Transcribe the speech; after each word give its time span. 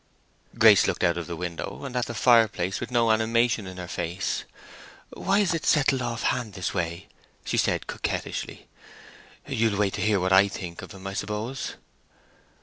Grace 0.57 0.87
looked 0.87 1.03
out 1.03 1.15
of 1.15 1.27
the 1.27 1.35
window 1.35 1.85
and 1.85 1.95
at 1.95 2.07
the 2.07 2.15
fireplace 2.15 2.79
with 2.79 2.89
no 2.89 3.11
animation 3.11 3.67
in 3.67 3.77
her 3.77 3.87
face. 3.87 4.45
"Why 5.13 5.37
is 5.41 5.53
it 5.53 5.63
settled 5.63 6.01
off 6.01 6.23
hand 6.23 6.45
in 6.47 6.51
this 6.53 6.73
way?" 6.73 7.05
said 7.45 7.81
she, 7.83 7.85
coquettishly. 7.85 8.67
"You'll 9.45 9.77
wait 9.77 9.93
till 9.93 10.03
you 10.03 10.07
hear 10.09 10.19
what 10.19 10.33
I 10.33 10.47
think 10.47 10.81
of 10.81 10.93
him, 10.93 11.05
I 11.05 11.13
suppose?" 11.13 11.75